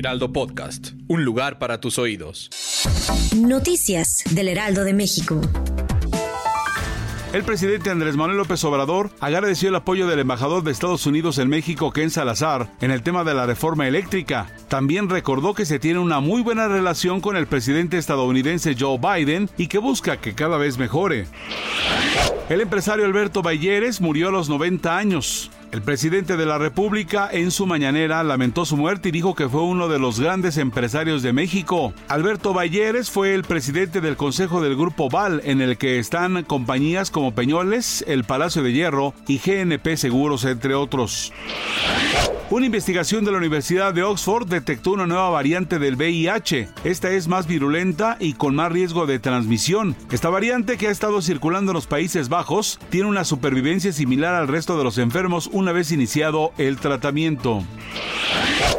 Heraldo 0.00 0.32
Podcast, 0.32 0.92
un 1.08 1.26
lugar 1.26 1.58
para 1.58 1.78
tus 1.78 1.98
oídos. 1.98 2.48
Noticias 3.36 4.24
del 4.30 4.48
Heraldo 4.48 4.82
de 4.82 4.94
México. 4.94 5.42
El 7.34 7.42
presidente 7.42 7.90
Andrés 7.90 8.16
Manuel 8.16 8.38
López 8.38 8.64
Obrador 8.64 9.10
agradeció 9.20 9.68
el 9.68 9.74
apoyo 9.74 10.06
del 10.06 10.20
embajador 10.20 10.64
de 10.64 10.70
Estados 10.70 11.04
Unidos 11.04 11.36
en 11.36 11.50
México, 11.50 11.92
Ken 11.92 12.08
Salazar, 12.08 12.70
en 12.80 12.92
el 12.92 13.02
tema 13.02 13.24
de 13.24 13.34
la 13.34 13.44
reforma 13.44 13.86
eléctrica. 13.86 14.46
También 14.68 15.10
recordó 15.10 15.52
que 15.52 15.66
se 15.66 15.78
tiene 15.78 15.98
una 15.98 16.20
muy 16.20 16.40
buena 16.40 16.66
relación 16.66 17.20
con 17.20 17.36
el 17.36 17.46
presidente 17.46 17.98
estadounidense 17.98 18.74
Joe 18.80 18.98
Biden 18.98 19.50
y 19.58 19.66
que 19.66 19.76
busca 19.76 20.16
que 20.16 20.34
cada 20.34 20.56
vez 20.56 20.78
mejore. 20.78 21.26
El 22.48 22.62
empresario 22.62 23.04
Alberto 23.04 23.42
Balleres 23.42 24.00
murió 24.00 24.28
a 24.28 24.32
los 24.32 24.48
90 24.48 24.96
años. 24.96 25.50
El 25.72 25.82
presidente 25.82 26.36
de 26.36 26.46
la 26.46 26.58
República 26.58 27.28
en 27.30 27.52
su 27.52 27.64
mañanera 27.64 28.24
lamentó 28.24 28.64
su 28.64 28.76
muerte 28.76 29.10
y 29.10 29.12
dijo 29.12 29.36
que 29.36 29.48
fue 29.48 29.62
uno 29.62 29.86
de 29.86 30.00
los 30.00 30.18
grandes 30.18 30.56
empresarios 30.56 31.22
de 31.22 31.32
México. 31.32 31.94
Alberto 32.08 32.52
Balleres 32.52 33.08
fue 33.08 33.34
el 33.34 33.44
presidente 33.44 34.00
del 34.00 34.16
Consejo 34.16 34.60
del 34.60 34.74
Grupo 34.74 35.08
Val, 35.08 35.40
en 35.44 35.60
el 35.60 35.78
que 35.78 36.00
están 36.00 36.42
compañías 36.42 37.12
como 37.12 37.36
Peñoles, 37.36 38.04
el 38.08 38.24
Palacio 38.24 38.64
de 38.64 38.72
Hierro 38.72 39.14
y 39.28 39.38
GNP 39.38 39.96
Seguros, 39.96 40.44
entre 40.44 40.74
otros. 40.74 41.32
Una 42.50 42.66
investigación 42.66 43.24
de 43.24 43.30
la 43.30 43.38
Universidad 43.38 43.94
de 43.94 44.02
Oxford 44.02 44.48
detectó 44.48 44.90
una 44.90 45.06
nueva 45.06 45.30
variante 45.30 45.78
del 45.78 45.94
VIH. 45.94 46.68
Esta 46.82 47.10
es 47.10 47.28
más 47.28 47.46
virulenta 47.46 48.16
y 48.18 48.32
con 48.32 48.56
más 48.56 48.72
riesgo 48.72 49.06
de 49.06 49.20
transmisión. 49.20 49.94
Esta 50.10 50.30
variante 50.30 50.76
que 50.76 50.88
ha 50.88 50.90
estado 50.90 51.22
circulando 51.22 51.70
en 51.70 51.76
los 51.76 51.86
Países 51.86 52.28
Bajos 52.28 52.80
tiene 52.90 53.08
una 53.08 53.24
supervivencia 53.24 53.92
similar 53.92 54.34
al 54.34 54.48
resto 54.48 54.76
de 54.76 54.82
los 54.82 54.98
enfermos 54.98 55.48
una 55.60 55.72
vez 55.72 55.92
iniciado 55.92 56.52
el 56.58 56.78
tratamiento. 56.78 57.62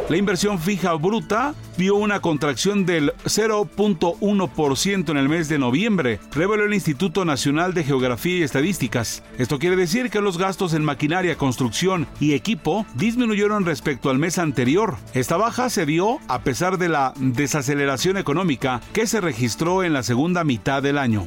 La 0.08 0.16
inversión 0.16 0.58
fija 0.58 0.92
bruta 0.94 1.54
vio 1.78 1.94
una 1.94 2.20
contracción 2.20 2.84
del 2.84 3.12
0.1% 3.24 5.10
en 5.10 5.16
el 5.16 5.28
mes 5.28 5.48
de 5.48 5.58
noviembre, 5.58 6.20
reveló 6.32 6.64
el 6.64 6.74
Instituto 6.74 7.24
Nacional 7.24 7.72
de 7.72 7.84
Geografía 7.84 8.38
y 8.38 8.42
Estadísticas. 8.42 9.22
Esto 9.38 9.58
quiere 9.58 9.76
decir 9.76 10.10
que 10.10 10.20
los 10.20 10.38
gastos 10.38 10.74
en 10.74 10.84
maquinaria, 10.84 11.36
construcción 11.36 12.06
y 12.20 12.34
equipo 12.34 12.84
disminuyeron 12.94 13.64
respecto 13.64 14.10
al 14.10 14.18
mes 14.18 14.38
anterior. 14.38 14.96
Esta 15.14 15.36
baja 15.36 15.70
se 15.70 15.86
dio 15.86 16.18
a 16.28 16.42
pesar 16.42 16.78
de 16.78 16.88
la 16.88 17.14
desaceleración 17.16 18.16
económica 18.16 18.80
que 18.92 19.06
se 19.06 19.20
registró 19.20 19.82
en 19.82 19.92
la 19.92 20.02
segunda 20.02 20.44
mitad 20.44 20.82
del 20.82 20.98
año. 20.98 21.26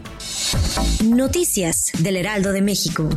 Noticias 1.04 1.92
del 2.00 2.18
Heraldo 2.18 2.52
de 2.52 2.62
México. 2.62 3.10